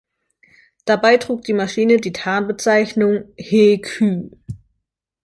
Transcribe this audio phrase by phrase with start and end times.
[0.85, 4.31] Dabei trug die Maschine die Tarnbezeichnung „He-Kü“.